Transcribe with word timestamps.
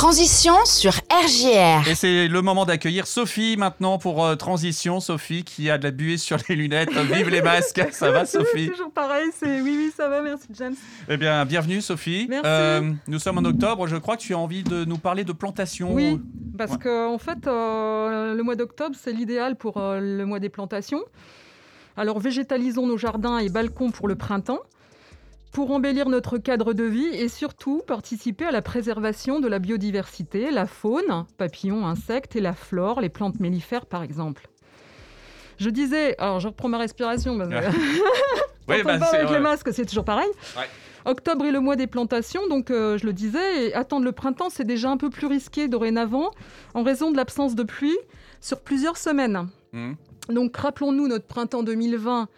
Transition 0.00 0.54
sur 0.64 0.92
RJR. 1.12 1.86
Et 1.86 1.94
c'est 1.94 2.26
le 2.26 2.40
moment 2.40 2.64
d'accueillir 2.64 3.06
Sophie 3.06 3.58
maintenant 3.58 3.98
pour 3.98 4.24
euh, 4.24 4.34
Transition. 4.34 4.98
Sophie 4.98 5.44
qui 5.44 5.68
a 5.68 5.76
de 5.76 5.84
la 5.84 5.90
buée 5.90 6.16
sur 6.16 6.38
les 6.48 6.56
lunettes. 6.56 6.90
Vive 7.12 7.28
les 7.28 7.42
masques. 7.42 7.86
Ça 7.92 8.10
va 8.10 8.24
Sophie 8.24 8.70
Toujours 8.70 8.90
pareil, 8.92 9.28
c'est 9.38 9.60
oui, 9.60 9.74
oui, 9.76 9.92
ça 9.94 10.08
va, 10.08 10.22
merci 10.22 10.46
James. 10.54 10.74
Eh 11.06 11.18
bien, 11.18 11.44
bienvenue 11.44 11.82
Sophie. 11.82 12.30
Euh, 12.46 12.80
Merci. 12.80 12.96
nous 13.08 13.18
sommes 13.18 13.36
en 13.36 13.44
octobre. 13.44 13.86
Je 13.88 13.96
crois 13.96 14.16
que 14.16 14.22
tu 14.22 14.32
as 14.32 14.38
envie 14.38 14.62
de 14.62 14.86
nous 14.86 14.96
parler 14.96 15.24
de 15.24 15.32
plantation. 15.32 15.92
Oui, 15.92 16.18
parce 16.56 16.72
Ouais. 16.72 16.78
que 16.78 17.06
en 17.06 17.18
fait, 17.18 17.46
euh, 17.46 18.32
le 18.32 18.42
mois 18.42 18.56
d'octobre, 18.56 18.96
c'est 18.98 19.12
l'idéal 19.12 19.56
pour 19.56 19.76
euh, 19.76 20.00
le 20.00 20.24
mois 20.24 20.38
des 20.40 20.48
plantations. 20.48 21.02
Alors, 21.98 22.20
végétalisons 22.20 22.86
nos 22.86 22.96
jardins 22.96 23.36
et 23.36 23.50
balcons 23.50 23.90
pour 23.90 24.08
le 24.08 24.14
printemps, 24.16 24.60
pour 25.52 25.70
embellir 25.72 26.08
notre 26.08 26.38
cadre 26.38 26.72
de 26.72 26.84
vie 26.84 27.06
et 27.08 27.28
surtout 27.28 27.82
participer 27.86 28.44
à 28.46 28.50
la 28.52 28.62
préservation 28.62 29.40
de 29.40 29.48
la 29.48 29.58
biodiversité, 29.58 30.50
la 30.50 30.66
faune, 30.66 31.24
papillons, 31.38 31.86
insectes 31.86 32.36
et 32.36 32.40
la 32.40 32.52
flore, 32.52 33.00
les 33.00 33.08
plantes 33.08 33.40
mellifères 33.40 33.86
par 33.86 34.02
exemple. 34.02 34.48
Je 35.58 35.68
disais, 35.70 36.16
alors 36.18 36.40
je 36.40 36.48
reprends 36.48 36.68
ma 36.68 36.78
respiration, 36.78 37.36
parce 37.36 37.48
que- 37.50 37.54
Oui, 38.68 38.76
Quand 38.84 38.94
on 38.94 38.98
bah, 38.98 39.06
avec 39.12 39.28
ouais. 39.28 39.34
les 39.34 39.40
masques, 39.40 39.72
c'est 39.72 39.84
toujours 39.84 40.04
pareil. 40.04 40.28
Ouais. 40.56 40.62
Octobre 41.04 41.44
est 41.46 41.50
le 41.50 41.60
mois 41.60 41.76
des 41.76 41.86
plantations, 41.88 42.46
donc 42.48 42.70
euh, 42.70 42.96
je 42.98 43.06
le 43.06 43.12
disais, 43.12 43.66
et 43.68 43.74
attendre 43.74 44.04
le 44.04 44.12
printemps, 44.12 44.48
c'est 44.50 44.64
déjà 44.64 44.90
un 44.90 44.96
peu 44.96 45.10
plus 45.10 45.26
risqué 45.26 45.66
dorénavant, 45.66 46.30
en 46.74 46.82
raison 46.84 47.10
de 47.10 47.16
l'absence 47.16 47.54
de 47.56 47.62
pluie 47.64 47.98
sur 48.40 48.60
plusieurs 48.60 48.96
semaines. 48.96 49.48
Mhm. 49.72 49.96
Donc 50.28 50.56
rappelons-nous 50.56 51.08
notre 51.08 51.26
printemps 51.26 51.62
2020. 51.64 52.28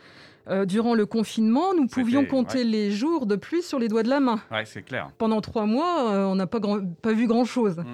Euh, 0.49 0.65
durant 0.65 0.95
le 0.95 1.07
confinement, 1.07 1.75
nous 1.75 1.87
pouvions 1.87 2.25
compter 2.25 2.59
ouais. 2.59 2.65
les 2.65 2.91
jours 2.91 3.27
de 3.27 3.37
pluie 3.37 3.63
sur 3.63 3.79
les 3.79 3.89
doigts 3.89 4.03
de 4.03 4.09
la 4.09 4.21
main. 4.21 4.41
Ouais, 4.51 4.65
c'est 4.65 4.83
clair. 4.83 5.11
Pendant 5.19 5.41
trois 5.41 5.67
mois, 5.67 6.11
euh, 6.13 6.25
on 6.25 6.35
n'a 6.35 6.47
pas, 6.47 6.61
vu 7.13 7.27
grand-chose. 7.27 7.79
Mm. 7.79 7.85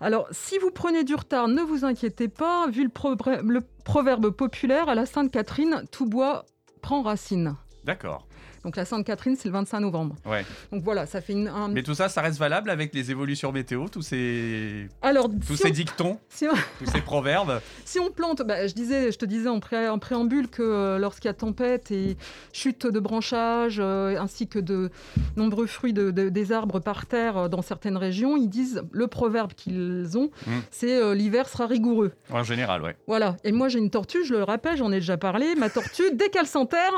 Alors, 0.00 0.28
si 0.30 0.58
vous 0.58 0.70
prenez 0.70 1.04
du 1.04 1.14
retard, 1.14 1.48
ne 1.48 1.60
vous 1.60 1.84
inquiétez 1.84 2.28
pas, 2.28 2.68
vu 2.68 2.84
le, 2.84 3.42
le 3.42 3.60
proverbe 3.84 4.30
populaire, 4.30 4.88
à 4.88 4.94
la 4.94 5.06
Sainte-Catherine, 5.06 5.84
tout 5.90 6.06
bois 6.06 6.44
prend 6.82 7.02
racine. 7.02 7.56
D'accord. 7.84 8.26
Donc 8.64 8.76
la 8.76 8.84
Sainte-Catherine, 8.84 9.34
c'est 9.36 9.48
le 9.48 9.52
25 9.54 9.80
novembre. 9.80 10.16
Ouais. 10.24 10.44
Donc 10.70 10.82
voilà, 10.84 11.06
ça 11.06 11.20
fait 11.20 11.32
une, 11.32 11.48
un... 11.48 11.68
Mais 11.68 11.82
tout 11.82 11.94
ça, 11.94 12.08
ça 12.08 12.20
reste 12.22 12.38
valable 12.38 12.70
avec 12.70 12.94
les 12.94 13.10
évolutions 13.10 13.50
météo, 13.52 13.88
tous 13.88 14.02
ces, 14.02 14.88
Alors, 15.02 15.28
tous 15.28 15.56
si, 15.56 15.62
ces 15.62 15.68
on, 15.68 15.72
dictons, 15.72 16.18
si 16.28 16.46
on- 16.46 16.52
tous 16.84 16.90
ces 16.90 17.00
proverbes. 17.00 17.60
si 17.84 17.98
on 17.98 18.10
plante, 18.10 18.42
bah, 18.42 18.66
je, 18.66 18.74
disais, 18.74 19.10
je 19.10 19.18
te 19.18 19.24
disais 19.24 19.48
en, 19.48 19.58
pré- 19.60 19.88
en 19.88 19.98
préambule 19.98 20.48
que 20.48 20.62
euh, 20.62 20.98
lorsqu'il 20.98 21.26
y 21.28 21.30
a 21.30 21.34
tempête 21.34 21.90
et 21.90 22.16
chute 22.52 22.86
de 22.86 23.00
branchage, 23.00 23.78
euh, 23.80 24.16
ainsi 24.20 24.46
que 24.46 24.58
de 24.60 24.90
nombreux 25.36 25.66
fruits 25.66 25.92
de, 25.92 26.10
de- 26.10 26.28
des 26.28 26.52
arbres 26.52 26.78
par 26.80 27.06
terre 27.06 27.36
euh, 27.36 27.48
dans 27.48 27.62
certaines 27.62 27.96
régions, 27.96 28.36
ils 28.36 28.48
disent, 28.48 28.82
le 28.92 29.06
proverbe 29.08 29.52
qu'ils 29.54 30.16
ont, 30.16 30.30
Mm. 30.46 30.50
c'est 30.70 31.14
l'hiver 31.14 31.48
sera 31.48 31.66
rigoureux. 31.66 32.12
En 32.30 32.42
général, 32.42 32.82
ouais. 32.82 32.96
Voilà. 33.06 33.36
Et 33.44 33.52
moi, 33.52 33.68
j'ai 33.68 33.78
une 33.78 33.90
tortue, 33.90 34.24
je 34.24 34.34
le 34.34 34.42
rappelle, 34.44 34.76
j'en 34.76 34.90
ai 34.92 34.96
déjà 35.00 35.16
parlé. 35.16 35.54
Ma 35.56 35.68
tortue, 35.70 36.12
dès 36.14 36.28
qu'elle 36.30 36.46
s'enterre, 36.46 36.92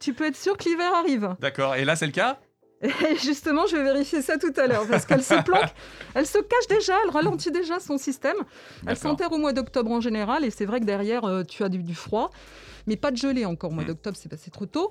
tu 0.00 0.14
peux 0.14 0.26
être 0.26 0.36
sûr 0.36 0.56
que 0.56 0.64
l'hiver 0.68 0.92
arrive. 0.94 1.34
D'accord. 1.40 1.74
Et 1.76 1.84
là, 1.84 1.96
c'est 1.96 2.06
le 2.06 2.12
cas 2.12 2.38
Et 2.82 3.16
justement, 3.22 3.66
je 3.66 3.76
vais 3.76 3.82
vérifier 3.82 4.20
ça 4.22 4.36
tout 4.36 4.52
à 4.56 4.66
l'heure 4.66 4.86
parce 4.86 5.06
qu'elle 5.06 5.22
se 5.22 5.34
planque, 5.42 5.72
elle 6.14 6.26
se 6.26 6.38
cache 6.38 6.66
déjà, 6.68 6.94
elle 7.04 7.10
ralentit 7.10 7.50
déjà 7.50 7.80
son 7.80 7.96
système. 7.98 8.36
Elle 8.86 8.96
s'enterre 8.98 9.32
au 9.32 9.38
mois 9.38 9.52
d'octobre 9.54 9.90
en 9.90 10.00
général 10.00 10.44
et 10.44 10.50
c'est 10.50 10.66
vrai 10.66 10.80
que 10.80 10.84
derrière, 10.84 11.24
euh, 11.24 11.42
tu 11.42 11.64
as 11.64 11.70
du, 11.70 11.78
du 11.82 11.94
froid, 11.94 12.30
mais 12.86 12.96
pas 12.96 13.10
de 13.10 13.16
gelée 13.16 13.46
encore. 13.46 13.70
Au 13.70 13.74
mois 13.74 13.84
Mm. 13.84 13.88
d'octobre, 13.88 14.16
c'est 14.20 14.28
passé 14.28 14.50
trop 14.50 14.66
tôt, 14.66 14.90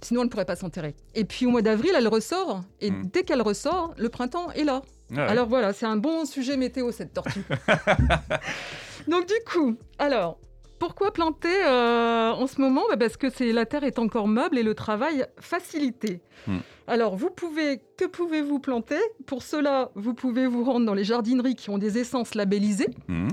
sinon 0.00 0.22
elle 0.22 0.26
ne 0.28 0.30
pourrait 0.30 0.46
pas 0.46 0.56
s'enterrer. 0.56 0.94
Et 1.14 1.24
puis 1.26 1.44
au 1.46 1.50
mois 1.50 1.62
d'avril, 1.62 1.92
elle 1.94 2.08
ressort 2.08 2.62
et 2.80 2.90
Mm. 2.90 3.02
dès 3.12 3.22
qu'elle 3.22 3.42
ressort, 3.42 3.92
le 3.98 4.08
printemps 4.08 4.50
est 4.52 4.64
là. 4.64 4.80
Ouais. 5.10 5.20
Alors 5.20 5.46
voilà, 5.46 5.72
c'est 5.74 5.86
un 5.86 5.96
bon 5.96 6.24
sujet 6.24 6.56
météo 6.56 6.90
cette 6.90 7.12
tortue. 7.12 7.44
Donc 9.08 9.26
du 9.26 9.34
coup, 9.50 9.76
alors. 9.98 10.38
Pourquoi 10.78 11.12
planter 11.12 11.64
euh, 11.64 12.32
en 12.32 12.46
ce 12.46 12.60
moment? 12.60 12.82
Bah, 12.90 12.96
Parce 12.96 13.16
que 13.16 13.30
c'est 13.30 13.52
la 13.52 13.64
terre 13.66 13.84
est 13.84 13.98
encore 13.98 14.28
meuble 14.28 14.58
et 14.58 14.62
le 14.62 14.74
travail 14.74 15.24
facilité. 15.38 16.20
Hmm. 16.46 16.58
Alors, 16.86 17.16
vous 17.16 17.30
pouvez, 17.30 17.80
que 17.96 18.04
pouvez-vous 18.04 18.58
planter? 18.58 18.98
Pour 19.26 19.42
cela, 19.42 19.90
vous 19.94 20.14
pouvez 20.14 20.46
vous 20.46 20.64
rendre 20.64 20.86
dans 20.86 20.94
les 20.94 21.04
jardineries 21.04 21.56
qui 21.56 21.70
ont 21.70 21.78
des 21.78 21.98
essences 21.98 22.34
labellisées. 22.34 22.90
Mhm. 23.08 23.28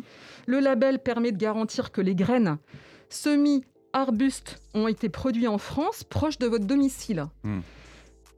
Le 0.46 0.60
label 0.60 1.00
permet 1.00 1.32
de 1.32 1.38
garantir 1.38 1.92
que 1.92 2.02
les 2.02 2.16
graines, 2.16 2.58
semis, 3.10 3.64
arbustes 3.94 4.60
ont 4.74 4.88
été 4.88 5.08
produits 5.10 5.48
en 5.48 5.58
France, 5.58 6.04
proche 6.04 6.40
de 6.40 6.48
votre 6.48 6.66
domicile. 6.66 7.26
Hmm. 7.44 7.60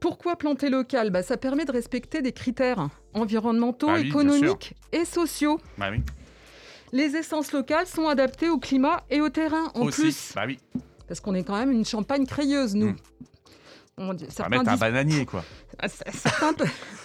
Pourquoi 0.00 0.36
planter 0.36 0.68
local? 0.68 1.10
Bah, 1.10 1.22
Ça 1.22 1.36
permet 1.36 1.64
de 1.64 1.72
respecter 1.72 2.20
des 2.22 2.32
critères 2.32 2.88
environnementaux, 3.14 3.88
Ah 3.88 3.94
oui, 3.94 4.02
bien 4.02 4.10
économiques 4.10 4.74
et 4.92 5.04
sociaux. 5.04 5.58
Bah 5.78 5.88
oui. 5.90 6.02
Les 6.92 7.16
essences 7.16 7.52
locales 7.52 7.86
sont 7.86 8.06
adaptées 8.08 8.48
au 8.48 8.58
climat 8.58 9.04
et 9.10 9.20
au 9.20 9.28
terrain 9.28 9.70
en 9.74 9.82
Aussi. 9.82 10.00
plus. 10.02 10.32
Bah 10.34 10.42
oui. 10.46 10.58
Parce 11.08 11.20
qu'on 11.20 11.34
est 11.34 11.42
quand 11.44 11.56
même 11.56 11.70
une 11.72 11.84
champagne 11.84 12.26
crayeuse, 12.26 12.74
nous. 12.74 12.90
Mm. 12.90 12.96
On 13.98 14.14
dit- 14.14 14.26
On 14.38 14.42
va 14.42 14.48
mettre 14.50 14.68
un 14.70 14.76
bananier, 14.76 15.24
quoi. 15.26 15.42
Ah, 15.78 15.88
certains 15.88 16.54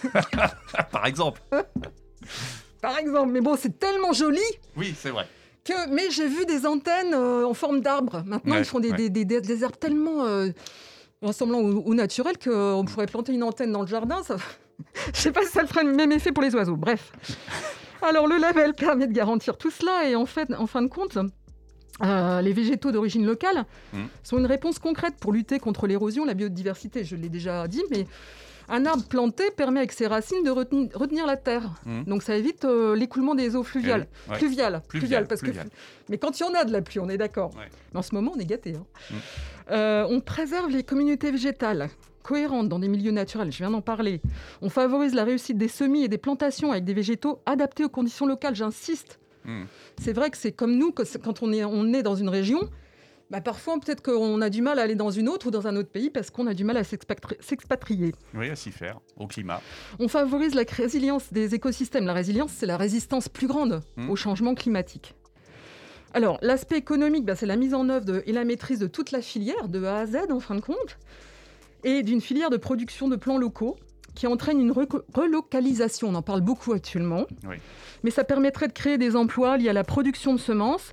Par 0.90 1.06
exemple. 1.06 1.42
par 2.80 2.98
exemple, 2.98 3.30
mais 3.32 3.40
bon, 3.40 3.56
c'est 3.56 3.78
tellement 3.78 4.12
joli 4.12 4.40
Oui, 4.76 4.94
c'est 4.98 5.10
vrai. 5.10 5.26
que. 5.64 5.88
Mais 5.90 6.10
j'ai 6.10 6.26
vu 6.26 6.46
des 6.46 6.66
antennes 6.66 7.12
euh, 7.14 7.44
en 7.46 7.54
forme 7.54 7.80
d'arbre. 7.80 8.22
Maintenant, 8.26 8.54
Ouais, 8.54 8.60
ils 8.60 8.64
font 8.64 8.80
des, 8.80 8.90
ouais. 8.90 9.08
des, 9.10 9.24
des- 9.24 9.40
des- 9.40 9.64
arbres 9.64 9.76
tellement 9.76 10.24
euh, 10.24 10.48
ressemblants 11.20 11.60
au, 11.60 11.82
au 11.82 11.94
naturel 11.94 12.38
qu'on 12.38 12.84
pourrait 12.86 13.06
planter 13.06 13.32
une 13.34 13.42
antenne 13.42 13.72
dans 13.72 13.82
le 13.82 13.86
jardin. 13.88 14.22
Ça... 14.22 14.36
Je 15.14 15.18
sais 15.20 15.32
pas 15.32 15.42
si 15.42 15.48
ça 15.52 15.62
le 15.62 15.68
ferait 15.68 15.84
le 15.84 15.92
même 15.94 16.12
effet 16.12 16.32
pour 16.32 16.42
les 16.42 16.54
oiseaux. 16.54 16.76
Bref. 16.76 17.12
Alors, 18.02 18.26
le 18.26 18.36
label 18.38 18.74
permet 18.74 19.06
de 19.06 19.12
garantir 19.12 19.56
tout 19.56 19.70
cela 19.70 20.08
et 20.08 20.16
en 20.16 20.26
fait, 20.26 20.52
en 20.54 20.66
fin 20.66 20.82
de 20.82 20.88
compte. 20.88 21.18
euh, 22.02 22.40
les 22.40 22.52
végétaux 22.52 22.90
d'origine 22.90 23.24
locale 23.26 23.64
Mm. 23.92 23.98
sont 24.24 24.38
une 24.38 24.46
réponse 24.46 24.78
concrète 24.78 25.14
pour 25.20 25.32
lutter 25.32 25.58
contre 25.60 25.86
l'érosion, 25.86 26.24
la 26.24 26.34
biodiversité. 26.34 27.04
Je 27.04 27.14
l'ai 27.16 27.28
déjà 27.28 27.68
dit, 27.68 27.82
mais 27.90 28.06
un 28.68 28.86
arbre 28.86 29.04
planté 29.04 29.50
permet 29.56 29.80
avec 29.80 29.92
ses 29.92 30.06
racines 30.06 30.42
de 30.42 30.50
retenir, 30.50 30.88
retenir 30.94 31.26
la 31.26 31.36
terre. 31.36 31.70
Mm. 31.84 32.04
Donc 32.04 32.22
ça 32.22 32.34
évite 32.34 32.64
euh, 32.64 32.96
l'écoulement 32.96 33.34
des 33.36 33.54
eaux 33.54 33.62
fluviales. 33.62 34.08
Ouais. 34.28 34.36
Pluviales, 34.38 34.38
Pluviales, 34.38 34.82
pluviales, 34.88 35.26
parce 35.28 35.40
pluviales. 35.42 35.68
que 35.68 35.72
mais 36.08 36.18
quand 36.18 36.40
il 36.40 36.42
y 36.42 36.46
en 36.46 36.54
a 36.54 36.64
de 36.64 36.72
la 36.72 36.80
pluie, 36.82 36.98
on 36.98 37.08
est 37.10 37.18
d'accord. 37.18 37.54
Ouais. 37.56 37.68
Mais 37.92 37.98
en 37.98 38.02
ce 38.02 38.14
moment, 38.14 38.32
on 38.34 38.38
est 38.40 38.46
gâtés. 38.46 38.74
hein. 38.74 38.84
Mm. 39.10 39.14
Euh, 39.70 40.06
on 40.08 40.20
préserve 40.20 40.70
les 40.70 40.82
communautés 40.82 41.30
végétales 41.30 41.88
cohérentes 42.22 42.68
dans 42.68 42.78
des 42.78 42.88
milieux 42.88 43.10
naturels, 43.10 43.52
je 43.52 43.58
viens 43.58 43.70
d'en 43.70 43.80
parler. 43.82 44.20
On 44.60 44.68
favorise 44.70 45.14
la 45.14 45.24
réussite 45.24 45.58
des 45.58 45.68
semis 45.68 46.04
et 46.04 46.08
des 46.08 46.18
plantations 46.18 46.70
avec 46.72 46.84
des 46.84 46.94
végétaux 46.94 47.40
adaptés 47.46 47.84
aux 47.84 47.88
conditions 47.88 48.26
locales, 48.26 48.54
j'insiste. 48.54 49.18
Mm. 49.44 49.64
C'est 50.00 50.12
vrai 50.12 50.30
que 50.30 50.36
c'est 50.36 50.52
comme 50.52 50.76
nous, 50.76 50.92
que 50.92 51.02
quand 51.18 51.42
on 51.42 51.52
est, 51.52 51.64
on 51.64 51.92
est 51.92 52.02
dans 52.02 52.14
une 52.14 52.28
région, 52.28 52.60
bah 53.30 53.40
parfois 53.40 53.78
peut-être 53.80 54.02
qu'on 54.02 54.40
a 54.42 54.50
du 54.50 54.60
mal 54.60 54.78
à 54.78 54.82
aller 54.82 54.94
dans 54.94 55.10
une 55.10 55.26
autre 55.28 55.46
ou 55.46 55.50
dans 55.50 55.66
un 55.66 55.74
autre 55.76 55.88
pays 55.88 56.10
parce 56.10 56.30
qu'on 56.30 56.46
a 56.46 56.52
du 56.54 56.64
mal 56.64 56.76
à 56.76 56.82
s'expatri- 56.82 57.40
s'expatrier. 57.40 58.14
Oui, 58.34 58.50
à 58.50 58.56
s'y 58.56 58.70
faire. 58.70 59.00
Au 59.16 59.26
climat. 59.26 59.60
On 59.98 60.06
favorise 60.08 60.54
la 60.54 60.64
résilience 60.68 61.32
des 61.32 61.54
écosystèmes. 61.54 62.04
La 62.04 62.12
résilience, 62.12 62.52
c'est 62.52 62.66
la 62.66 62.76
résistance 62.76 63.28
plus 63.30 63.46
grande 63.46 63.80
Mm. 63.96 64.10
au 64.10 64.16
changement 64.16 64.54
climatique. 64.54 65.14
Alors, 66.14 66.38
l'aspect 66.42 66.76
économique, 66.76 67.24
bah, 67.24 67.34
c'est 67.34 67.46
la 67.46 67.56
mise 67.56 67.72
en 67.72 67.88
œuvre 67.88 68.04
de- 68.04 68.22
et 68.26 68.32
la 68.32 68.44
maîtrise 68.44 68.78
de 68.78 68.86
toute 68.86 69.12
la 69.12 69.22
filière, 69.22 69.68
de 69.68 69.82
A 69.82 70.00
à 70.00 70.06
Z 70.06 70.16
en 70.30 70.40
fin 70.40 70.54
de 70.54 70.60
compte, 70.60 70.98
et 71.84 72.02
d'une 72.02 72.20
filière 72.20 72.50
de 72.50 72.56
production 72.56 73.08
de 73.08 73.16
plants 73.16 73.38
locaux 73.38 73.76
qui 74.14 74.26
entraîne 74.26 74.60
une 74.60 74.72
relocalisation. 75.14 76.08
On 76.08 76.14
en 76.14 76.22
parle 76.22 76.40
beaucoup 76.42 76.72
actuellement. 76.72 77.26
Oui. 77.48 77.56
Mais 78.02 78.10
ça 78.10 78.24
permettrait 78.24 78.68
de 78.68 78.72
créer 78.72 78.98
des 78.98 79.16
emplois 79.16 79.56
liés 79.56 79.68
à 79.70 79.72
la 79.72 79.84
production 79.84 80.34
de 80.34 80.38
semences, 80.40 80.92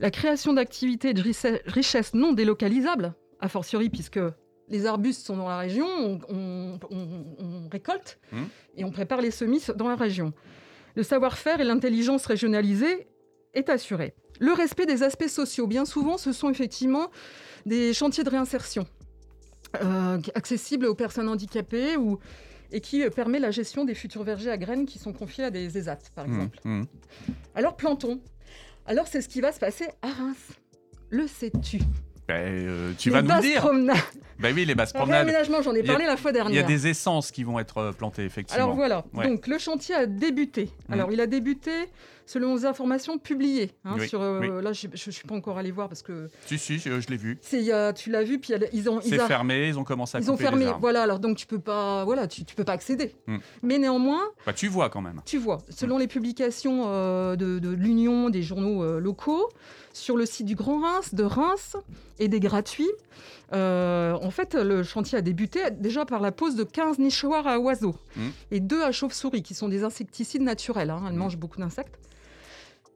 la 0.00 0.10
création 0.10 0.52
d'activités 0.52 1.10
et 1.10 1.14
de 1.14 1.22
richesse- 1.22 1.60
richesses 1.66 2.14
non 2.14 2.32
délocalisables, 2.32 3.14
a 3.40 3.48
fortiori 3.48 3.88
puisque 3.88 4.20
les 4.68 4.84
arbustes 4.84 5.24
sont 5.24 5.36
dans 5.36 5.48
la 5.48 5.58
région, 5.58 5.86
on, 5.86 6.18
on- 6.28 6.78
on- 6.90 7.24
on 7.38 7.68
récolte 7.70 8.18
Mhm. 8.32 8.48
et 8.76 8.84
on 8.84 8.90
prépare 8.90 9.20
les 9.22 9.30
semis 9.30 9.62
dans 9.76 9.88
la 9.88 9.96
région. 9.96 10.32
Le 10.94 11.02
savoir-faire 11.02 11.60
et 11.60 11.64
l'intelligence 11.64 12.26
régionalisée 12.26 13.06
est 13.54 13.70
assuré. 13.70 14.14
Le 14.40 14.52
respect 14.52 14.84
des 14.86 15.02
aspects 15.02 15.28
sociaux, 15.28 15.66
bien 15.66 15.84
souvent, 15.86 16.18
ce 16.18 16.32
sont 16.32 16.50
effectivement 16.50 17.08
des 17.66 17.94
chantiers 17.94 18.24
de 18.24 18.30
réinsertion 18.30 18.86
euh, 19.82 20.18
accessibles 20.34 20.86
aux 20.86 20.94
personnes 20.94 21.28
handicapées 21.28 21.96
ou, 21.96 22.18
et 22.72 22.80
qui 22.80 23.02
euh, 23.04 23.10
permet 23.10 23.38
la 23.38 23.50
gestion 23.50 23.84
des 23.84 23.94
futurs 23.94 24.22
vergers 24.24 24.50
à 24.50 24.56
graines 24.58 24.86
qui 24.86 24.98
sont 24.98 25.12
confiés 25.12 25.44
à 25.44 25.50
des 25.50 25.76
ESAT, 25.78 25.98
par 26.14 26.26
Mm. 26.26 26.32
exemple. 26.34 26.58
Mm. 26.64 26.82
Alors 27.54 27.76
plantons. 27.76 28.20
Alors 28.86 29.06
c'est 29.06 29.20
ce 29.20 29.28
qui 29.28 29.40
va 29.40 29.52
se 29.52 29.58
passer 29.60 29.86
à 30.02 30.08
Reims. 30.08 30.52
Le 31.10 31.26
sais-tu? 31.26 31.78
Ben, 32.26 32.34
euh, 32.44 32.92
tu 32.98 33.08
Les 33.08 33.14
vas 33.14 33.22
nous 33.22 33.40
dire. 33.40 33.60
promenades. 33.62 33.96
Ben 34.38 34.54
oui, 34.54 34.66
les 34.66 34.74
basses 34.74 34.92
promenades. 34.92 35.26
réaménagement, 35.26 35.62
j'en 35.62 35.74
ai 35.74 35.80
a- 35.80 35.84
parlé 35.84 36.04
la 36.04 36.16
fois 36.18 36.30
Il 36.30 36.36
y 36.36 36.40
a 36.40 36.44
dernière. 36.44 36.66
des 36.66 36.86
essences 36.86 37.30
qui 37.30 37.42
vont 37.42 37.58
être 37.58 37.92
plantées, 37.96 38.24
effectivement. 38.24 38.64
Alors 38.64 38.76
voilà, 38.76 39.04
Ouais. 39.14 39.26
donc 39.26 39.46
le 39.46 39.56
chantier 39.58 39.94
a 39.94 40.04
débuté. 40.06 40.64
Mhm. 40.88 40.94
Alors 40.94 41.10
il 41.12 41.20
a 41.22 41.26
débuté 41.26 41.70
selon 42.28 42.54
les 42.56 42.66
informations 42.66 43.16
publiées. 43.16 43.70
hein, 43.86 43.96
Oui, 43.98 44.06
sur, 44.06 44.20
euh, 44.20 44.40
oui. 44.40 44.62
Là, 44.62 44.72
je 44.74 44.86
ne 44.88 44.96
suis 45.12 45.26
pas 45.26 45.34
encore 45.34 45.56
allé 45.56 45.70
voir 45.70 45.88
parce 45.88 46.02
que 46.02 46.28
Si, 46.44 46.58
si, 46.58 46.78
je, 46.78 47.00
je 47.00 47.08
l'ai 47.08 47.16
vu. 47.16 47.38
a- 47.72 47.92
tu 47.94 48.10
l'as 48.10 48.22
vu, 48.22 48.38
puis 48.38 48.52
ils 48.74 48.90
ont, 48.90 49.00
C'est 49.00 49.18
fermé, 49.18 49.68
ils 49.68 49.78
ont 49.78 49.84
commencé 49.84 50.18
à 50.18 50.20
ils 50.20 50.30
ont 50.30 50.34
les 50.34 50.38
fermé. 50.42 50.66
Voilà, 50.78 51.02
alors 51.04 51.20
donc 51.20 51.38
tu 51.38 51.46
peux 51.46 51.58
pas, 51.58 52.04
voilà, 52.04 52.26
tu, 52.28 52.44
tu 52.44 52.54
peux 52.54 52.64
pas 52.64 52.72
accéder. 52.74 53.14
Mhm. 53.26 53.40
Mais 53.62 53.78
néanmoins, 53.78 54.20
Bah, 54.44 54.52
tu 54.52 54.68
vois 54.68 54.90
quand 54.90 55.00
même. 55.00 55.22
tu 55.24 55.38
vois, 55.38 55.58
selon 55.70 55.96
les 55.96 56.06
publications 56.06 56.84
euh, 56.88 57.34
de, 57.34 57.58
de 57.58 57.70
l'Union 57.70 58.28
des 58.28 58.42
journaux 58.42 58.82
euh, 58.84 59.00
locaux, 59.00 59.48
sur 59.94 60.16
le 60.18 60.26
site 60.26 60.44
du 60.46 60.54
Grand 60.54 60.80
Reims, 60.82 61.14
de 61.14 61.24
Reims 61.24 61.76
et 62.18 62.28
des 62.28 62.40
gratuits, 62.40 62.90
euh, 63.54 64.12
en 64.20 64.30
fait, 64.30 64.54
le 64.54 64.82
chantier 64.82 65.16
a 65.18 65.22
débuté 65.22 65.60
déjà 65.72 66.04
par 66.04 66.20
la 66.20 66.30
pose 66.32 66.54
de 66.54 66.64
15 66.64 66.98
nichoirs 66.98 67.46
à 67.46 67.58
oiseaux 67.58 67.96
Mhm. 68.16 68.30
et 68.50 68.60
deux 68.60 68.82
à 68.82 68.92
chauves-souris, 68.92 69.42
qui 69.42 69.54
sont 69.54 69.68
des 69.68 69.82
insecticides 69.84 70.42
naturels. 70.42 70.90
hein. 70.90 71.02
Elles 71.06 71.12
Mhm. 71.14 71.18
mangent 71.18 71.38
beaucoup 71.38 71.58
d'insectes. 71.58 71.98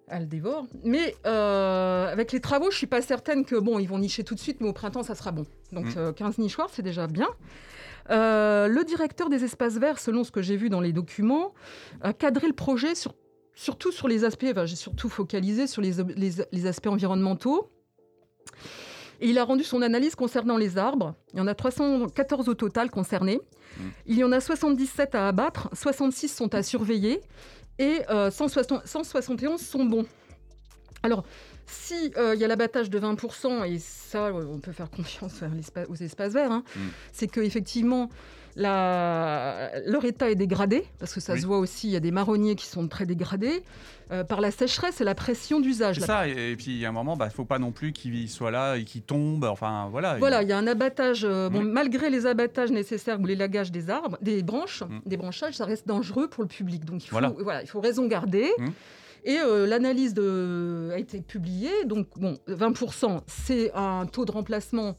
Elles 0.09 0.29
dévorent. 0.29 0.67
Mais 0.85 1.15
euh, 1.27 2.07
avec 2.13 2.33
les 2.33 2.41
travaux, 2.41 2.71
je 2.71 2.77
suis 2.77 2.87
pas 2.87 3.01
certaine 3.03 3.45
que 3.45 3.57
bon, 3.57 3.79
ils 3.79 3.87
vont 3.89 3.99
nicher 3.99 4.25
tout 4.25 4.35
de 4.35 4.41
suite, 4.41 4.59
mais 4.61 4.69
au 4.69 4.73
printemps, 4.73 5.03
ça 5.03 5.15
sera 5.15 5.31
bon. 5.33 5.47
Donc 5.73 5.87
Mhm. 5.87 5.95
euh, 5.97 6.13
15 6.13 6.39
nichoirs, 6.39 6.69
c'est 6.73 6.83
déjà 6.83 7.07
bien. 7.07 7.29
Euh, 8.11 8.67
le 8.69 8.85
directeur 8.85 9.29
des 9.31 9.45
espaces 9.45 9.77
verts, 9.79 9.99
selon 9.99 10.25
ce 10.25 10.31
que 10.33 10.43
j'ai 10.43 10.57
vu 10.57 10.69
dans 10.69 10.81
les 10.81 10.93
documents, 10.93 11.55
a 12.03 12.13
cadré 12.13 12.47
le 12.49 12.53
projet 12.53 12.95
sur, 12.95 13.15
surtout 13.55 13.93
sur 13.93 14.09
les 14.09 14.25
aspects, 14.25 14.47
enfin, 14.51 14.67
j'ai 14.67 14.77
surtout 14.77 15.09
focalisé 15.09 15.67
sur 15.67 15.81
les, 15.81 16.01
ob- 16.01 16.13
les- 16.17 16.33
les 16.51 16.67
aspects 16.67 16.89
environnementaux. 16.89 17.71
Et 19.21 19.29
il 19.29 19.39
a 19.39 19.45
rendu 19.45 19.63
son 19.63 19.83
analyse 19.83 20.17
concernant 20.17 20.57
les 20.57 20.79
arbres. 20.79 21.15
Il 21.33 21.39
y 21.39 21.41
en 21.41 21.47
a 21.47 21.55
314 21.55 22.49
au 22.49 22.55
total 22.55 22.91
concernés. 22.91 23.41
Mm. 23.79 23.83
Il 24.07 24.19
y 24.19 24.25
en 24.25 24.33
a 24.33 24.41
77 24.41 25.15
à 25.15 25.29
abattre, 25.29 25.69
66 25.75 26.27
sont 26.29 26.53
à 26.57 26.63
surveiller 26.65 27.21
et 27.83 28.09
euh, 28.11 28.31
160 28.31 28.87
171 28.87 29.61
sont 29.61 29.85
bons. 29.85 30.07
Alors, 31.03 31.25
si 31.67 32.13
euh, 32.17 32.35
il 32.35 32.41
y 32.41 32.45
a 32.45 32.49
l'abattage 32.49 32.91
de 32.91 32.99
20%, 33.01 33.65
et 33.65 33.79
ça, 33.79 34.27
euh, 34.27 34.45
on 34.49 34.59
peut 34.59 34.73
faire 34.73 34.91
confiance 34.91 35.41
aux 35.89 35.95
espaces 35.97 36.33
verts, 36.33 36.53
hein, 36.53 36.65
Mm. 36.77 36.81
c'est 37.13 37.29
qu'effectivement, 37.29 38.09
la... 38.57 39.71
leur 39.87 40.05
état 40.05 40.31
est 40.31 40.35
dégradé, 40.35 40.85
parce 40.99 41.15
que 41.15 41.21
ça 41.21 41.35
Oui. 41.35 41.41
se 41.41 41.47
voit 41.47 41.59
aussi, 41.59 41.89
il 41.89 41.93
y 41.93 41.97
a 41.97 42.01
des 42.01 42.11
marronniers 42.11 42.55
qui 42.55 42.67
sont 42.67 42.87
très 42.89 43.07
dégradés, 43.07 43.63
euh, 44.11 44.25
par 44.25 44.41
la 44.43 44.51
sécheresse 44.51 45.01
et 45.01 45.05
la 45.05 45.15
pression 45.15 45.61
d'usage. 45.61 46.01
C'est 46.01 46.07
ça, 46.07 46.29
et, 46.29 46.53
et 46.53 46.57
puis 46.57 46.67
il 46.73 46.79
y 46.79 46.85
a 46.85 46.91
un 46.91 46.93
moment, 46.93 47.17
bah, 47.17 47.31
faut 47.31 47.45
pas 47.47 47.59
non 47.59 47.73
plus 47.73 47.93
qu'il 47.93 48.29
soit 48.29 48.51
là 48.51 48.77
et 48.77 48.85
qu'il 48.85 49.03
tombe. 49.03 49.45
Enfin, 49.45 49.89
voilà. 49.91 50.19
Voilà, 50.19 50.43
Il- 50.43 50.47
il 50.47 50.49
y 50.51 50.53
a 50.53 50.59
un 50.59 50.67
abattage. 50.67 51.25
euh, 51.25 51.49
bon, 51.49 51.63
malgré 51.63 52.11
les 52.11 52.27
abattages 52.27 52.71
nécessaires 52.71 53.19
ou 53.21 53.25
l'élagage 53.27 53.73
des 53.73 53.89
arbres, 53.89 54.19
des 54.21 54.43
branches, 54.43 54.83
Mm. 54.83 55.01
des 55.07 55.17
branchages, 55.17 55.55
ça 55.55 55.65
reste 55.65 55.87
dangereux 55.89 56.29
pour 56.29 56.43
le 56.43 56.49
public. 56.49 56.85
Donc 56.85 57.03
il 57.05 57.09
faut, 57.09 57.15
Voilà. 57.15 57.33
voilà. 57.39 57.63
il 57.63 57.69
faut 57.69 57.81
raison 57.81 58.07
garder. 58.07 58.51
Mm. 58.59 58.69
Et 59.25 59.39
euh, 59.39 59.67
l'analyse 59.67 60.15
a 60.93 60.99
été 60.99 61.21
publiée. 61.21 61.85
Donc 61.87 62.09
bon, 62.17 62.39
20%, 62.49 63.21
c'est 63.27 63.71
un 63.75 64.07
taux 64.07 64.25
de 64.25 64.33
remplacement 64.33 64.97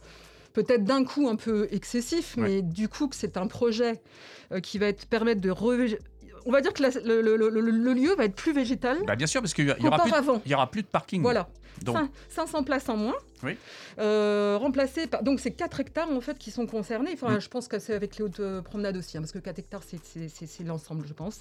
peut-être 0.53 0.83
d'un 0.83 1.03
coup 1.03 1.27
un 1.27 1.35
peu 1.35 1.67
excessif, 1.71 2.35
Ouais. 2.37 2.43
mais 2.43 2.61
du 2.61 2.87
coup 2.87 3.07
que 3.07 3.15
c'est 3.15 3.37
un 3.37 3.47
projet 3.47 4.01
euh, 4.51 4.59
qui 4.59 4.77
va 4.77 4.85
être, 4.87 5.07
permettre 5.07 5.41
de... 5.41 5.51
On 6.45 6.51
va 6.51 6.61
dire 6.61 6.73
que 6.73 6.83
la- 6.83 6.89
le, 6.89 7.21
le- 7.21 7.37
le- 7.37 7.49
le- 7.49 7.71
le 7.71 7.93
lieu 7.93 8.13
va 8.15 8.25
être 8.25 8.35
plus 8.35 8.53
végétal 8.53 8.97
Bah, 9.07 9.15
bien 9.15 9.25
sûr, 9.27 9.41
parce 9.41 9.53
qu'il 9.53 9.65
y, 9.65 9.71
aura 9.71 9.77
plus 9.77 9.85
de- 9.89 9.89
qu'auparavant. 9.89 10.41
il 10.45 10.51
y 10.51 10.53
aura 10.53 10.69
plus 10.69 10.81
de 10.83 10.87
parking. 10.87 11.21
Voilà. 11.21 11.47
Donc, 11.83 11.95
Cin- 11.97 12.09
500 12.29 12.63
places 12.63 12.87
en 12.89 12.97
moins. 12.97 13.15
Oui. 13.43 13.57
Euh, 13.97 14.57
remplacées 14.59 15.07
par. 15.07 15.23
Donc, 15.23 15.39
c'est 15.39 15.51
4 15.51 15.79
hectares 15.79 16.11
en 16.11 16.21
fait 16.21 16.37
qui 16.37 16.51
sont 16.51 16.67
concernés. 16.67 17.11
Enfin, 17.13 17.37
Mm. 17.37 17.41
je 17.41 17.47
pense 17.49 17.67
que 17.67 17.79
c'est 17.79 17.93
avec 17.95 18.17
les 18.17 18.25
hautes 18.25 18.41
promenades 18.63 18.97
aussi, 18.97 19.17
hein, 19.17 19.21
parce 19.21 19.31
que 19.31 19.39
4 19.39 19.57
hectares, 19.59 19.81
c'est 19.83 20.63
l'ensemble, 20.65 21.05
je 21.07 21.13
pense. 21.13 21.39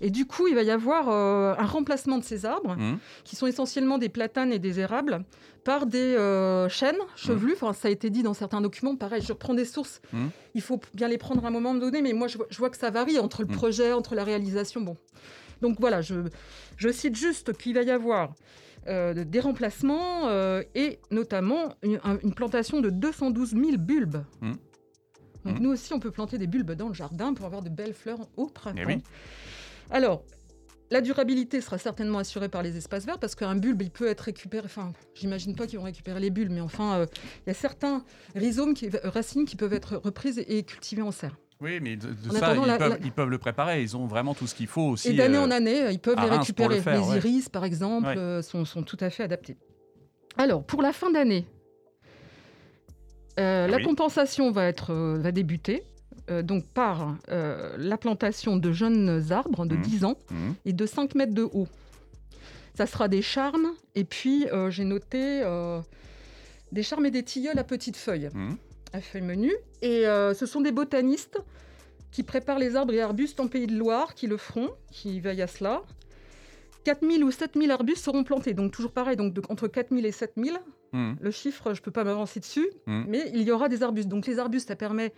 Et 0.00 0.10
du 0.10 0.26
coup, 0.26 0.46
il 0.46 0.54
va 0.54 0.62
y 0.62 0.70
avoir 0.70 1.08
euh, 1.08 1.54
un 1.58 1.66
remplacement 1.66 2.18
de 2.18 2.24
ces 2.24 2.44
arbres, 2.46 2.70
hum, 2.78 2.98
qui 3.24 3.34
sont 3.36 3.46
essentiellement 3.46 3.98
des 3.98 4.08
platanes 4.08 4.52
et 4.52 4.58
des 4.58 4.78
érables, 4.80 5.24
par 5.64 5.86
des 5.86 5.98
euh, 6.16 6.68
chênes 6.68 6.96
chevelus. 7.16 7.54
Enfin, 7.54 7.72
ça 7.72 7.88
a 7.88 7.90
été 7.90 8.08
dit 8.10 8.22
dans 8.22 8.34
certains 8.34 8.60
documents. 8.60 8.94
Pareil, 8.96 9.22
je 9.22 9.32
reprends 9.32 9.54
des 9.54 9.64
sources. 9.64 10.00
Mm. 10.12 10.26
Il 10.54 10.62
faut 10.62 10.80
bien 10.94 11.08
les 11.08 11.18
prendre 11.18 11.44
à 11.44 11.48
un 11.48 11.50
moment 11.50 11.74
donné, 11.74 12.00
mais 12.02 12.12
moi, 12.12 12.28
je 12.28 12.36
vois, 12.38 12.46
je 12.48 12.58
vois 12.58 12.70
que 12.70 12.76
ça 12.78 12.90
varie 12.90 13.18
entre 13.18 13.42
le 13.42 13.48
projet, 13.48 13.92
entre 13.92 14.14
la 14.14 14.24
réalisation. 14.24 14.80
Bon. 14.80 14.96
Donc 15.60 15.76
voilà, 15.80 16.00
je, 16.00 16.14
je 16.76 16.88
cite 16.90 17.16
juste 17.16 17.52
qu'il 17.58 17.74
va 17.74 17.82
y 17.82 17.90
avoir 17.90 18.34
euh, 18.86 19.12
des 19.24 19.40
remplacements 19.40 20.28
euh, 20.28 20.62
et 20.76 21.00
notamment 21.10 21.74
une, 21.82 21.98
un- 22.04 22.18
une 22.22 22.32
plantation 22.34 22.80
de 22.80 22.88
212 22.90 23.50
000 23.50 23.76
bulbes. 23.78 24.18
Donc 25.44 25.60
nous 25.60 25.70
aussi, 25.70 25.92
on 25.92 25.98
peut 25.98 26.10
planter 26.10 26.36
des 26.38 26.46
bulbes 26.46 26.72
dans 26.72 26.88
le 26.88 26.94
jardin 26.94 27.32
pour 27.34 27.46
avoir 27.46 27.62
de 27.62 27.68
belles 27.70 27.94
fleurs 27.94 28.20
au 28.36 28.46
printemps. 28.46 28.82
Eh 28.82 28.86
oui. 28.86 29.02
Alors, 29.90 30.24
la 30.90 31.00
durabilité 31.00 31.60
sera 31.60 31.76
certainement 31.78 32.18
assurée 32.18 32.48
par 32.48 32.62
les 32.62 32.76
espaces 32.76 33.04
verts 33.04 33.18
parce 33.18 33.34
qu'un 33.34 33.56
bulbe, 33.56 33.82
il 33.82 33.90
peut 33.90 34.08
être 34.08 34.22
récupéré. 34.22 34.64
Enfin, 34.64 34.92
j'imagine 35.14 35.54
pas 35.54 35.66
qu'ils 35.66 35.78
vont 35.78 35.84
récupérer 35.84 36.20
les 36.20 36.30
bulbes, 36.30 36.52
mais 36.52 36.60
enfin, 36.60 36.98
euh, 37.00 37.06
il 37.46 37.48
y 37.48 37.50
a 37.50 37.54
certains 37.54 38.04
rhizomes, 38.34 38.74
qui, 38.74 38.86
euh, 38.86 38.98
racines 39.04 39.44
qui 39.44 39.56
peuvent 39.56 39.74
être 39.74 39.96
reprises 39.96 40.38
et, 40.46 40.62
cultivées 40.62 41.02
en 41.02 41.10
serre. 41.10 41.36
oui, 41.60 41.78
mais 41.80 41.96
de, 41.96 42.08
ça, 42.30 42.54
ils, 42.54 42.66
la- 42.66 42.78
peuvent, 42.78 42.90
la- 42.90 42.98
ils 43.04 43.12
peuvent 43.12 43.28
le 43.28 43.38
préparer. 43.38 43.82
Ils 43.82 43.96
ont 43.96 44.06
vraiment 44.06 44.34
tout 44.34 44.46
ce 44.46 44.54
qu'il 44.54 44.66
faut 44.66 44.88
aussi. 44.90 45.08
Et 45.10 45.12
d'année 45.14 45.36
euh, 45.38 45.42
en 45.44 45.50
année, 45.50 45.82
euh, 45.82 45.92
ils 45.92 45.98
peuvent 46.00 46.16
les 46.20 46.28
le 46.30 46.36
récupérer. 46.36 46.80
faire, 46.80 47.00
les 47.00 47.06
ouais. 47.06 47.16
iris, 47.18 47.48
par 47.50 47.64
exemple, 47.64 48.06
Ouais. 48.08 48.16
euh, 48.16 48.42
sont, 48.42 48.64
sont 48.64 48.82
tout 48.82 48.98
à 49.00 49.10
fait 49.10 49.24
adaptés. 49.24 49.56
Alors, 50.38 50.64
pour 50.64 50.80
la 50.82 50.92
fin 50.92 51.10
d'année, 51.10 51.46
euh, 53.40 53.66
la 53.68 53.80
compensation 53.82 54.50
va, 54.50 54.64
être, 54.66 54.94
va 54.94 55.32
débuter. 55.32 55.82
Euh, 56.30 56.42
donc 56.42 56.64
par 56.66 57.16
euh, 57.30 57.74
la 57.78 57.96
plantation 57.96 58.56
de 58.56 58.72
jeunes 58.72 59.32
arbres 59.32 59.66
de 59.66 59.76
Mhm. 59.76 59.82
10 59.82 60.04
ans 60.04 60.16
hum, 60.30 60.54
et 60.64 60.72
de 60.72 60.86
5 60.86 61.14
mètres 61.14 61.34
de 61.34 61.42
haut. 61.42 61.68
Ça 62.74 62.86
sera 62.86 63.08
des 63.08 63.22
charmes, 63.22 63.68
et 63.94 64.04
puis 64.04 64.46
euh, 64.52 64.70
j'ai 64.70 64.84
noté 64.84 65.42
des 66.70 66.82
charmes 66.82 67.06
et 67.06 67.10
des 67.10 67.22
tilleuls 67.22 67.58
à 67.58 67.64
petites 67.64 67.96
feuilles, 67.96 68.28
hum. 68.34 68.56
à 68.92 69.00
feuilles 69.00 69.22
menues. 69.22 69.56
Et 69.82 70.02
ce 70.04 70.46
sont 70.46 70.60
des 70.60 70.72
botanistes 70.72 71.38
qui 72.10 72.22
préparent 72.22 72.58
les 72.58 72.76
arbres 72.76 72.92
et 72.94 73.00
arbustes 73.02 73.38
en 73.40 73.48
Pays 73.48 73.66
de 73.66 73.76
Loire, 73.76 74.14
qui 74.14 74.26
le 74.26 74.36
feront, 74.36 74.70
qui 74.92 75.20
veillent 75.20 75.42
à 75.42 75.46
cela. 75.46 75.82
4000 76.84 77.22
ou 77.24 77.30
7000 77.30 77.70
arbustes 77.70 78.04
seront 78.04 78.24
plantés, 78.24 78.54
donc 78.54 78.72
toujours 78.72 78.92
pareil, 78.92 79.16
donc 79.16 79.34
de- 79.34 79.42
entre 79.50 79.68
4000 79.68 80.06
et 80.06 80.12
7000. 80.12 80.58
hum, 80.92 81.16
Le 81.20 81.30
chiffre, 81.30 81.74
je 81.74 81.80
ne 81.80 81.84
peux 81.84 81.90
pas 81.90 82.04
m'avancer 82.04 82.40
dessus, 82.40 82.68
mais 82.86 83.30
il 83.34 83.42
y 83.42 83.50
aura 83.50 83.68
des 83.68 83.82
arbustes. 83.82 84.08
Donc 84.08 84.26
les 84.26 84.38
arbustes, 84.38 84.68
ça 84.68 84.76
permet 84.76 85.12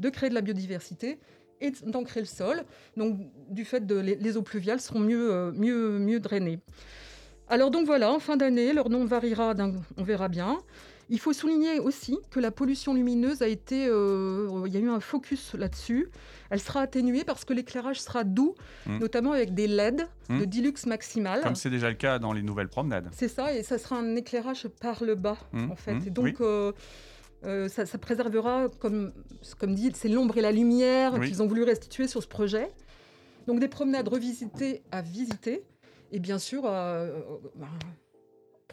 de 0.00 0.08
créer 0.10 0.28
de 0.30 0.34
la 0.34 0.40
biodiversité 0.42 1.18
et 1.60 1.72
d'ancrer 1.84 2.20
le 2.20 2.26
sol. 2.26 2.64
Donc 2.96 3.18
du 3.50 3.64
fait 3.64 3.86
de 3.86 3.96
les, 3.98 4.14
les 4.16 4.36
eaux 4.36 4.42
pluviales 4.42 4.80
seront 4.80 5.00
mieux, 5.00 5.32
euh, 5.32 5.52
mieux, 5.52 5.98
mieux 5.98 6.20
drainées. 6.20 6.60
Alors 7.48 7.70
donc 7.70 7.86
voilà, 7.86 8.10
en 8.12 8.18
fin 8.18 8.36
d'année, 8.36 8.72
leur 8.72 8.88
nom 8.90 9.04
variera, 9.04 9.54
on 9.96 10.02
verra 10.02 10.28
bien. 10.28 10.58
Il 11.08 11.20
faut 11.20 11.32
souligner 11.32 11.78
aussi 11.78 12.18
que 12.32 12.40
la 12.40 12.50
pollution 12.50 12.92
lumineuse 12.92 13.40
a 13.40 13.46
été, 13.46 13.86
euh, 13.88 14.64
il 14.66 14.74
y 14.74 14.76
a 14.76 14.80
eu 14.80 14.88
un 14.90 14.98
focus 14.98 15.54
là-dessus. 15.54 16.08
Elle 16.50 16.58
sera 16.58 16.80
atténuée 16.80 17.22
parce 17.22 17.44
que 17.44 17.52
l'éclairage 17.52 18.00
sera 18.00 18.24
doux, 18.24 18.56
Mm. 18.86 18.98
notamment 18.98 19.30
avec 19.32 19.54
des 19.54 19.68
LED 19.68 20.08
de 20.28 20.44
Dilux 20.44 20.74
maximal. 20.86 21.42
Comme 21.42 21.54
c'est 21.54 21.70
déjà 21.70 21.88
le 21.90 21.94
cas 21.94 22.18
dans 22.18 22.32
les 22.32 22.42
nouvelles 22.42 22.68
promenades. 22.68 23.08
C'est 23.12 23.28
ça, 23.28 23.54
et 23.54 23.62
ça 23.62 23.78
sera 23.78 23.96
un 23.96 24.16
éclairage 24.16 24.66
par 24.80 25.04
le 25.04 25.14
bas, 25.14 25.36
Mm, 25.52 25.70
en 25.70 25.76
fait. 25.76 25.96
et 26.08 26.10
donc, 26.10 26.24
oui. 26.24 26.34
euh, 26.40 26.72
euh, 27.44 27.68
ça, 27.68 27.86
ça 27.86 27.98
préservera, 27.98 28.68
comme, 28.80 29.12
comme 29.58 29.74
dit, 29.74 29.92
c'est 29.94 30.08
l'ombre 30.08 30.36
et 30.38 30.40
la 30.40 30.52
lumière 30.52 31.14
Oui. 31.14 31.28
qu'ils 31.28 31.42
ont 31.42 31.46
voulu 31.46 31.62
restituer 31.64 32.08
sur 32.08 32.22
ce 32.22 32.28
projet. 32.28 32.70
Donc, 33.46 33.60
des 33.60 33.68
promenades 33.68 34.08
revisitées 34.08 34.82
à 34.90 35.02
visiter. 35.02 35.64
Et 36.12 36.18
bien 36.18 36.38
sûr, 36.38 36.62
euh, 36.66 37.20
bah, 37.56 37.66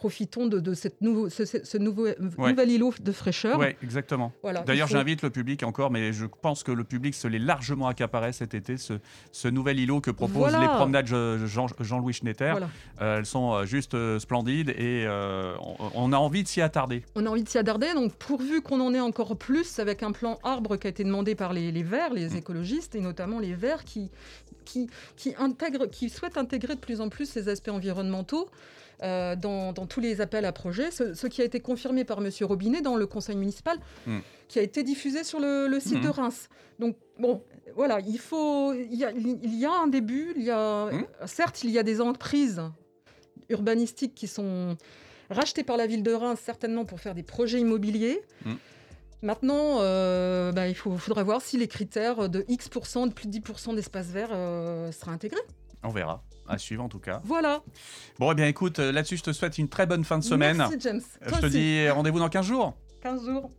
profitons 0.07 0.47
de, 0.47 0.59
de 0.59 0.73
cette 0.73 0.99
nouveau, 0.99 1.29
ce, 1.29 1.77
nouveau, 1.77 2.07
nouvel 2.37 2.69
îlot 2.71 2.93
de 3.01 3.11
fraîcheur. 3.13 3.57
Oui, 3.57 3.67
exactement. 3.81 4.33
Voilà, 4.41 4.59
D'ailleurs, 4.63 4.89
faut- 4.89 4.95
j'invite 4.95 5.21
le 5.21 5.29
public 5.29 5.63
encore, 5.63 5.91
mais 5.91 6.11
je 6.11 6.25
pense 6.25 6.61
que 6.61 6.73
le 6.73 6.83
public 6.83 7.15
se 7.15 7.25
l'est 7.29 7.39
largement 7.39 7.87
accaparé 7.87 8.33
cet 8.33 8.53
été, 8.53 8.75
ce, 8.75 8.95
ce 9.31 9.47
nouvel 9.47 9.79
îlot 9.79 10.01
que 10.01 10.11
proposent 10.11 10.51
Voilà. 10.51 10.59
les 10.59 10.67
promenades 10.67 11.07
Je- 11.07 11.45
Jean- 11.45 11.67
Jean-Louis 11.79 12.11
Schnetter. 12.11 12.51
Voilà. 12.51 12.67
Euh, 13.01 13.19
elles 13.19 13.25
sont 13.25 13.53
euh, 13.53 13.65
juste 13.65 13.93
euh, 13.93 14.19
splendides 14.19 14.71
et 14.71 15.05
euh, 15.07 15.55
on, 15.61 15.91
on 15.95 16.11
a 16.11 16.17
envie 16.17 16.43
de 16.43 16.49
s'y 16.49 16.59
attarder. 16.59 17.03
On 17.15 17.25
a 17.25 17.29
envie 17.29 17.43
de 17.43 17.49
s'y 17.49 17.57
attarder, 17.57 17.93
donc 17.93 18.11
pourvu 18.15 18.61
qu'on 18.61 18.81
en 18.81 18.93
ait 18.93 18.99
encore 18.99 19.37
plus 19.37 19.79
avec 19.79 20.03
un 20.03 20.11
plan 20.11 20.37
arbre 20.43 20.75
qui 20.75 20.87
a 20.87 20.89
été 20.89 21.05
demandé 21.05 21.33
par 21.33 21.53
les, 21.53 21.71
les 21.71 21.83
Verts, 21.83 22.13
les 22.13 22.31
Mm. 22.31 22.35
écologistes, 22.35 22.95
et 22.95 22.99
notamment 22.99 23.39
les 23.39 23.53
Verts 23.53 23.85
qui, 23.85 24.09
qui, 24.63 24.89
qui, 25.15 26.09
souhaitent 26.09 26.37
intégrer 26.37 26.75
de 26.75 26.79
plus 26.79 27.01
en 27.01 27.09
plus 27.09 27.25
ces 27.29 27.49
aspects 27.49 27.69
environnementaux 27.69 28.49
euh, 29.01 29.35
dans, 29.35 29.73
dans 29.73 29.85
tous 29.85 29.99
les 29.99 30.21
appels 30.21 30.45
à 30.45 30.51
projets, 30.51 30.91
ce, 30.91 31.13
ce 31.13 31.27
qui 31.27 31.41
a 31.41 31.45
été 31.45 31.59
confirmé 31.59 32.03
par 32.05 32.19
M. 32.23 32.29
Robinet 32.41 32.81
dans 32.81 32.95
le 32.95 33.05
conseil 33.07 33.35
municipal, 33.35 33.77
Mm. 34.07 34.19
qui 34.47 34.59
a 34.59 34.61
été 34.61 34.83
diffusé 34.83 35.23
sur 35.23 35.39
le, 35.39 35.67
le 35.67 35.79
site 35.79 36.01
de 36.01 36.09
Reims. 36.09 36.47
Donc, 36.79 36.95
bon, 37.19 37.41
voilà, 37.75 37.99
il 38.01 38.19
faut. 38.19 38.73
Il 38.73 38.95
y 38.95 39.03
a, 39.03 39.11
il 39.11 39.55
y 39.55 39.65
a 39.65 39.71
un 39.71 39.87
début, 39.87 40.33
il 40.37 40.43
y 40.43 40.51
a, 40.51 40.85
Mm. 40.91 41.05
certes, 41.25 41.63
il 41.63 41.71
y 41.71 41.79
a 41.79 41.83
des 41.83 41.99
emprises 42.01 42.61
urbanistiques 43.49 44.15
qui 44.15 44.27
sont 44.27 44.77
racheté 45.29 45.63
par 45.63 45.77
la 45.77 45.87
ville 45.87 46.03
de 46.03 46.13
Reims 46.13 46.39
certainement 46.43 46.85
pour 46.85 46.99
faire 46.99 47.15
des 47.15 47.23
projets 47.23 47.59
immobiliers. 47.59 48.21
Maintenant, 49.23 49.77
euh, 49.79 50.51
bah, 50.51 50.67
il 50.67 50.75
faut, 50.75 50.97
faudra 50.97 51.23
voir 51.23 51.41
si 51.41 51.57
les 51.57 51.69
critères 51.69 52.27
de 52.27 52.43
X%, 52.49 53.07
de 53.07 53.13
plus 53.13 53.27
de 53.27 53.37
10% 53.39 53.73
d'espace 53.73 54.07
vert 54.07 54.29
euh, 54.33 54.91
sera 54.91 55.13
intégrés. 55.13 55.39
On 55.81 55.89
verra. 55.89 56.21
À 56.45 56.57
suivre 56.57 56.83
en 56.83 56.89
tout 56.89 56.99
cas. 56.99 57.21
Voilà. 57.23 57.61
Bon, 58.19 58.33
eh 58.33 58.35
bien 58.35 58.47
écoute, 58.47 58.79
euh, 58.79 58.91
là-dessus, 58.91 59.15
je 59.15 59.23
te 59.23 59.31
souhaite 59.31 59.57
une 59.57 59.69
très 59.69 59.85
bonne 59.85 60.03
fin 60.03 60.17
de 60.17 60.23
semaine. 60.25 60.57
Merci 60.57 60.75
James. 60.81 61.01
Euh, 61.21 61.27
Toi 61.29 61.37
je 61.37 61.41
te 61.41 61.45
aussi. 61.45 61.57
dis 61.57 61.89
rendez-vous 61.89 62.19
dans 62.19 62.27
15 62.27 62.45
jours. 62.45 62.73
15 63.01 63.25
jours. 63.25 63.49